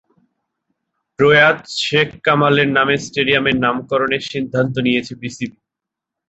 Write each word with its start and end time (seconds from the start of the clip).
প্রয়াত 1.19 1.57
শেখ 1.79 2.09
কামালের 2.25 2.69
নামে 2.77 2.95
স্টেডিয়ামের 2.97 3.57
নামকরণের 3.59 4.23
সিদ্ধান্ত 4.31 4.75
নিয়েছে 4.85 5.13
বিসিবি। 5.21 5.57